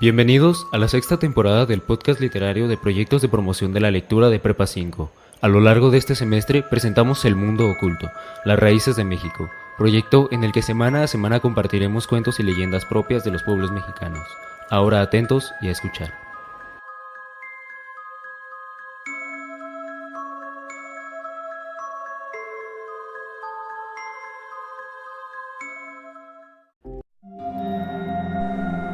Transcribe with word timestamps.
Bienvenidos 0.00 0.66
a 0.72 0.78
la 0.78 0.88
sexta 0.88 1.18
temporada 1.18 1.66
del 1.66 1.82
podcast 1.82 2.20
literario 2.20 2.68
de 2.68 2.78
proyectos 2.78 3.20
de 3.20 3.28
promoción 3.28 3.74
de 3.74 3.80
la 3.80 3.90
lectura 3.90 4.30
de 4.30 4.38
Prepa 4.38 4.66
5. 4.66 5.12
A 5.42 5.48
lo 5.48 5.60
largo 5.60 5.90
de 5.90 5.98
este 5.98 6.14
semestre 6.14 6.62
presentamos 6.62 7.26
El 7.26 7.36
Mundo 7.36 7.68
Oculto, 7.68 8.10
Las 8.46 8.58
Raíces 8.58 8.96
de 8.96 9.04
México, 9.04 9.50
proyecto 9.76 10.28
en 10.32 10.42
el 10.42 10.52
que 10.52 10.62
semana 10.62 11.02
a 11.02 11.06
semana 11.06 11.40
compartiremos 11.40 12.06
cuentos 12.06 12.40
y 12.40 12.44
leyendas 12.44 12.86
propias 12.86 13.24
de 13.24 13.30
los 13.30 13.42
pueblos 13.42 13.72
mexicanos. 13.72 14.26
Ahora 14.70 15.02
atentos 15.02 15.52
y 15.60 15.68
a 15.68 15.72
escuchar. 15.72 16.29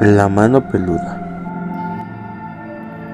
La 0.00 0.30
mano 0.30 0.66
peluda. 0.70 1.20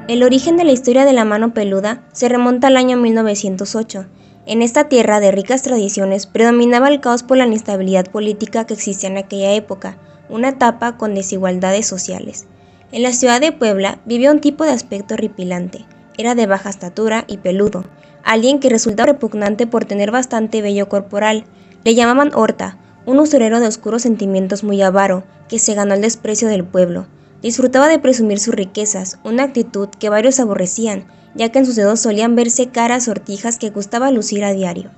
El 0.06 0.22
origen 0.22 0.56
de 0.56 0.62
la 0.62 0.70
historia 0.70 1.04
de 1.04 1.12
la 1.12 1.24
mano 1.24 1.52
peluda 1.52 2.02
se 2.12 2.28
remonta 2.28 2.68
al 2.68 2.76
año 2.76 2.96
1908. 2.96 4.06
En 4.46 4.62
esta 4.62 4.88
tierra 4.88 5.18
de 5.18 5.32
ricas 5.32 5.62
tradiciones 5.62 6.28
predominaba 6.28 6.86
el 6.86 7.00
caos 7.00 7.24
por 7.24 7.38
la 7.38 7.46
inestabilidad 7.48 8.06
política 8.06 8.66
que 8.66 8.74
existía 8.74 9.08
en 9.08 9.16
aquella 9.16 9.52
época, 9.54 9.98
una 10.28 10.50
etapa 10.50 10.96
con 10.96 11.16
desigualdades 11.16 11.88
sociales. 11.88 12.46
En 12.92 13.02
la 13.02 13.10
ciudad 13.10 13.40
de 13.40 13.50
Puebla 13.50 13.98
vivía 14.04 14.30
un 14.30 14.40
tipo 14.40 14.62
de 14.62 14.70
aspecto 14.70 15.14
horripilante. 15.14 15.84
Era 16.16 16.36
de 16.36 16.46
baja 16.46 16.70
estatura 16.70 17.24
y 17.26 17.38
peludo, 17.38 17.82
alguien 18.22 18.60
que 18.60 18.70
resultaba 18.70 19.08
repugnante 19.08 19.66
por 19.66 19.86
tener 19.86 20.12
bastante 20.12 20.62
vello 20.62 20.88
corporal. 20.88 21.46
Le 21.82 21.96
llamaban 21.96 22.30
Horta, 22.32 22.78
un 23.06 23.20
usurero 23.20 23.60
de 23.60 23.68
oscuros 23.68 24.02
sentimientos 24.02 24.64
muy 24.64 24.82
avaro, 24.82 25.24
que 25.48 25.58
se 25.58 25.74
ganó 25.74 25.94
el 25.94 26.02
desprecio 26.02 26.48
del 26.48 26.64
pueblo. 26.64 27.06
Disfrutaba 27.40 27.88
de 27.88 27.98
presumir 27.98 28.40
sus 28.40 28.54
riquezas, 28.54 29.18
una 29.24 29.44
actitud 29.44 29.88
que 29.88 30.10
varios 30.10 30.40
aborrecían, 30.40 31.06
ya 31.34 31.50
que 31.50 31.60
en 31.60 31.66
sus 31.66 31.76
dedos 31.76 32.00
solían 32.00 32.34
verse 32.34 32.68
caras 32.68 33.04
sortijas 33.04 33.58
que 33.58 33.70
gustaba 33.70 34.10
lucir 34.10 34.44
a 34.44 34.52
diario. 34.52 34.90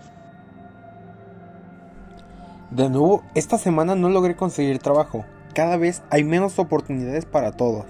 De 2.70 2.89
nuevo, 2.89 3.23
esta 3.34 3.59
semana 3.59 3.95
no 3.95 4.09
logré 4.09 4.37
conseguir 4.37 4.78
trabajo. 4.78 5.25
Cada 5.55 5.77
vez 5.77 6.03
hay 6.11 6.25
menos 6.25 6.59
oportunidades 6.59 7.25
para 7.25 7.53
todos. 7.53 7.87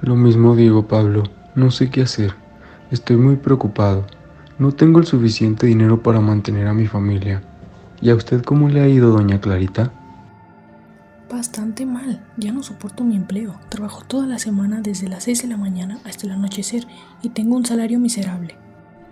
Lo 0.00 0.14
mismo 0.14 0.54
digo, 0.54 0.86
Pablo. 0.86 1.24
No 1.54 1.70
sé 1.70 1.90
qué 1.90 2.02
hacer. 2.02 2.34
Estoy 2.90 3.16
muy 3.16 3.36
preocupado. 3.36 4.06
No 4.58 4.72
tengo 4.72 5.00
el 5.00 5.06
suficiente 5.06 5.66
dinero 5.66 6.02
para 6.02 6.20
mantener 6.20 6.68
a 6.68 6.74
mi 6.74 6.86
familia. 6.86 7.42
¿Y 8.04 8.10
a 8.10 8.14
usted 8.14 8.42
cómo 8.42 8.68
le 8.68 8.82
ha 8.82 8.86
ido, 8.86 9.12
doña 9.12 9.40
Clarita? 9.40 9.90
Bastante 11.32 11.86
mal, 11.86 12.22
ya 12.36 12.52
no 12.52 12.62
soporto 12.62 13.02
mi 13.02 13.16
empleo. 13.16 13.54
Trabajo 13.70 14.02
toda 14.06 14.26
la 14.26 14.38
semana 14.38 14.82
desde 14.82 15.08
las 15.08 15.24
6 15.24 15.40
de 15.40 15.48
la 15.48 15.56
mañana 15.56 15.98
hasta 16.04 16.26
el 16.26 16.32
anochecer 16.32 16.86
y 17.22 17.30
tengo 17.30 17.56
un 17.56 17.64
salario 17.64 17.98
miserable. 17.98 18.58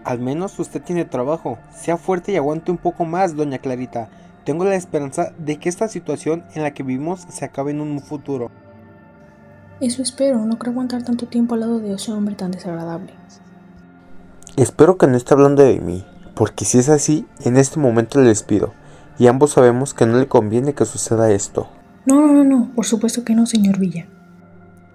Al 0.05 0.21
menos 0.21 0.59
usted 0.59 0.83
tiene 0.83 1.07
trabajo. 1.07 1.59
Sea 1.75 1.97
fuerte 1.97 2.33
y 2.33 2.37
aguante 2.37 2.71
un 2.71 2.77
poco 2.77 3.07
más, 3.07 3.35
doña 3.35 3.57
Clarita. 3.57 4.11
Tengo 4.45 4.67
la 4.67 4.75
esperanza 4.75 5.33
de 5.39 5.57
que 5.57 5.71
esta 5.71 5.89
situación 5.89 6.45
en 6.55 6.63
la 6.63 6.75
que 6.75 6.83
vivimos 6.83 7.23
se 7.31 7.47
acabe 7.47 7.71
en 7.71 7.81
un 7.81 7.99
futuro. 7.99 8.51
Eso 9.81 10.03
espero, 10.03 10.45
no 10.45 10.59
creo 10.59 10.73
aguantar 10.73 11.03
tanto 11.03 11.27
tiempo 11.29 11.55
al 11.55 11.61
lado 11.61 11.79
de 11.81 11.95
ese 11.95 12.13
hombre 12.13 12.35
tan 12.35 12.51
desagradable. 12.51 13.15
Espero 14.59 14.99
que 14.99 15.07
no 15.07 15.17
esté 15.17 15.33
hablando 15.33 15.63
de 15.63 15.81
mí, 15.81 16.05
porque 16.35 16.67
si 16.67 16.77
es 16.77 16.91
así, 16.91 17.27
en 17.41 17.57
este 17.57 17.81
momento 17.81 18.21
le 18.21 18.29
despido. 18.29 18.75
Y 19.23 19.29
ambos 19.29 19.53
sabemos 19.53 19.95
que 19.95 20.05
no 20.05 20.19
le 20.19 20.27
conviene 20.27 20.75
que 20.75 20.85
suceda 20.85 21.31
esto. 21.31 21.69
No, 22.07 22.21
no, 22.21 22.33
no, 22.33 22.43
no, 22.43 22.73
por 22.75 22.85
supuesto 22.85 23.23
que 23.23 23.37
no, 23.37 23.47
señor 23.47 23.79
Villa. 23.79 24.09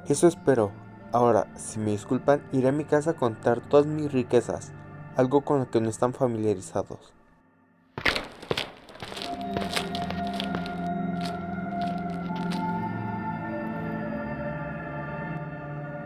Eso 0.05 0.27
espero. 0.27 0.73
Ahora, 1.13 1.47
si 1.55 1.79
me 1.79 1.91
disculpan, 1.91 2.41
iré 2.51 2.67
a 2.67 2.73
mi 2.73 2.83
casa 2.83 3.11
a 3.11 3.13
contar 3.13 3.61
todas 3.61 3.85
mis 3.85 4.11
riquezas, 4.11 4.73
algo 5.15 5.45
con 5.45 5.59
lo 5.59 5.71
que 5.71 5.79
no 5.79 5.87
están 5.87 6.13
familiarizados. 6.13 7.13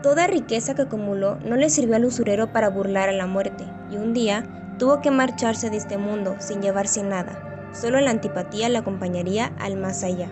Toda 0.00 0.28
riqueza 0.28 0.76
que 0.76 0.82
acumuló 0.82 1.40
no 1.44 1.56
le 1.56 1.70
sirvió 1.70 1.96
al 1.96 2.04
usurero 2.04 2.52
para 2.52 2.70
burlar 2.70 3.08
a 3.08 3.12
la 3.12 3.26
muerte, 3.26 3.64
y 3.90 3.96
un 3.96 4.14
día 4.14 4.44
tuvo 4.78 5.00
que 5.00 5.10
marcharse 5.10 5.70
de 5.70 5.78
este 5.78 5.98
mundo 5.98 6.36
sin 6.38 6.62
llevarse 6.62 7.02
nada. 7.02 7.51
Solo 7.72 8.00
la 8.00 8.10
antipatía 8.10 8.68
le 8.68 8.78
acompañaría 8.78 9.52
al 9.58 9.76
más 9.76 10.04
allá. 10.04 10.28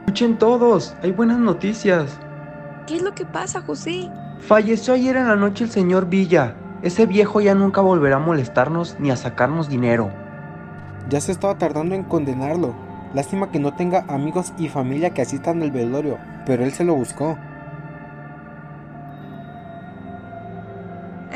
Escuchen 0.00 0.38
todos, 0.38 0.96
hay 1.02 1.12
buenas 1.12 1.38
noticias. 1.38 2.18
¿Qué 2.86 2.96
es 2.96 3.02
lo 3.02 3.14
que 3.14 3.24
pasa, 3.24 3.60
José? 3.60 4.10
Falleció 4.40 4.94
ayer 4.94 5.16
en 5.16 5.28
la 5.28 5.36
noche 5.36 5.64
el 5.64 5.70
señor 5.70 6.08
Villa. 6.08 6.56
Ese 6.82 7.06
viejo 7.06 7.40
ya 7.40 7.54
nunca 7.54 7.80
volverá 7.80 8.16
a 8.16 8.20
molestarnos 8.20 8.96
ni 8.98 9.10
a 9.10 9.16
sacarnos 9.16 9.68
dinero. 9.68 10.10
Ya 11.08 11.20
se 11.20 11.32
estaba 11.32 11.58
tardando 11.58 11.94
en 11.94 12.04
condenarlo. 12.04 12.74
Lástima 13.14 13.50
que 13.50 13.58
no 13.58 13.74
tenga 13.74 14.04
amigos 14.08 14.52
y 14.58 14.68
familia 14.68 15.10
que 15.10 15.22
asistan 15.22 15.62
al 15.62 15.72
velorio, 15.72 16.18
pero 16.46 16.64
él 16.64 16.72
se 16.72 16.84
lo 16.84 16.94
buscó. 16.94 17.36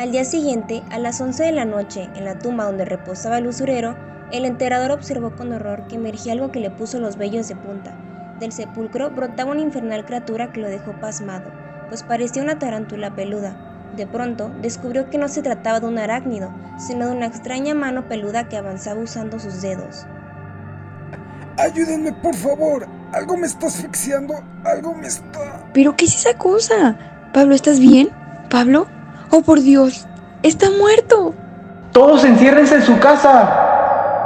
Al 0.04 0.12
día 0.12 0.26
siguiente, 0.26 0.82
a 0.90 0.98
las 0.98 1.18
11 1.18 1.44
de 1.44 1.52
la 1.52 1.64
noche, 1.64 2.10
en 2.14 2.26
la 2.26 2.38
tumba 2.38 2.66
donde 2.66 2.84
reposaba 2.84 3.38
el 3.38 3.46
usurero, 3.46 3.96
el 4.32 4.44
enterrador 4.44 4.90
observó 4.90 5.34
con 5.34 5.50
horror 5.50 5.86
que 5.88 5.96
emergía 5.96 6.34
algo 6.34 6.52
que 6.52 6.60
le 6.60 6.70
puso 6.70 7.00
los 7.00 7.16
vellos 7.16 7.48
de 7.48 7.56
punta. 7.56 7.96
Del 8.38 8.52
sepulcro 8.52 9.12
brotaba 9.12 9.52
una 9.52 9.62
infernal 9.62 10.04
criatura 10.04 10.52
que 10.52 10.60
lo 10.60 10.68
dejó 10.68 10.92
pasmado, 11.00 11.50
pues 11.88 12.02
parecía 12.02 12.42
una 12.42 12.58
tarántula 12.58 13.14
peluda. 13.14 13.56
De 13.96 14.06
pronto, 14.06 14.52
descubrió 14.60 15.08
que 15.08 15.16
no 15.16 15.26
se 15.26 15.40
trataba 15.40 15.80
de 15.80 15.86
un 15.86 15.96
arácnido, 15.96 16.52
sino 16.76 17.06
de 17.06 17.16
una 17.16 17.24
extraña 17.24 17.74
mano 17.74 18.06
peluda 18.06 18.46
que 18.46 18.58
avanzaba 18.58 19.00
usando 19.00 19.38
sus 19.38 19.62
dedos. 19.62 20.04
Ayúdenme, 21.56 22.12
por 22.12 22.34
favor. 22.34 22.86
Algo 23.12 23.38
me 23.38 23.46
está 23.46 23.68
asfixiando. 23.68 24.34
Algo 24.66 24.94
me 24.94 25.06
está... 25.06 25.64
¿Pero 25.72 25.96
qué 25.96 26.04
es 26.04 26.14
esa 26.14 26.36
cosa? 26.36 26.98
Pablo, 27.32 27.54
¿estás 27.54 27.80
bien? 27.80 28.10
¿Pablo? 28.50 28.86
Oh, 29.36 29.42
por 29.42 29.60
Dios. 29.60 30.06
Está 30.44 30.70
muerto. 30.70 31.34
Todos 31.90 32.24
enciérrense 32.24 32.76
en 32.76 32.82
su 32.82 32.96
casa. 33.00 34.24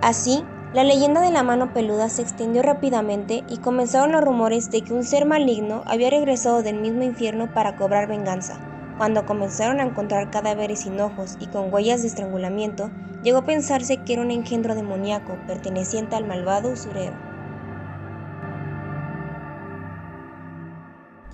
Así, 0.00 0.42
la 0.72 0.82
leyenda 0.82 1.20
de 1.20 1.30
la 1.30 1.42
mano 1.42 1.74
peluda 1.74 2.08
se 2.08 2.22
extendió 2.22 2.62
rápidamente 2.62 3.44
y 3.50 3.58
comenzaron 3.58 4.12
los 4.12 4.24
rumores 4.24 4.70
de 4.70 4.80
que 4.80 4.94
un 4.94 5.04
ser 5.04 5.26
maligno 5.26 5.82
había 5.84 6.08
regresado 6.08 6.62
del 6.62 6.80
mismo 6.80 7.02
infierno 7.02 7.52
para 7.52 7.76
cobrar 7.76 8.08
venganza. 8.08 8.58
Cuando 8.96 9.26
comenzaron 9.26 9.78
a 9.78 9.82
encontrar 9.82 10.30
cadáveres 10.30 10.80
sin 10.80 10.98
ojos 11.02 11.36
y 11.40 11.48
con 11.48 11.70
huellas 11.70 12.00
de 12.00 12.08
estrangulamiento, 12.08 12.90
llegó 13.22 13.40
a 13.40 13.44
pensarse 13.44 13.98
que 13.98 14.14
era 14.14 14.22
un 14.22 14.30
engendro 14.30 14.74
demoníaco 14.74 15.36
perteneciente 15.46 16.16
al 16.16 16.26
malvado 16.26 16.70
usurero. 16.70 17.27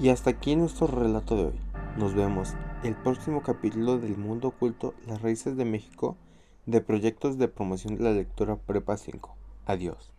Y 0.00 0.08
hasta 0.08 0.30
aquí 0.30 0.56
nuestro 0.56 0.88
relato 0.88 1.36
de 1.36 1.44
hoy. 1.44 1.60
Nos 1.96 2.14
vemos 2.14 2.54
el 2.82 2.96
próximo 2.96 3.42
capítulo 3.42 3.96
del 3.98 4.16
Mundo 4.16 4.48
Oculto, 4.48 4.92
las 5.06 5.22
raíces 5.22 5.56
de 5.56 5.64
México, 5.64 6.16
de 6.66 6.80
proyectos 6.80 7.38
de 7.38 7.46
promoción 7.46 7.96
de 7.96 8.02
la 8.02 8.10
lectura 8.10 8.56
Prepa 8.56 8.96
5. 8.96 9.36
Adiós. 9.66 10.13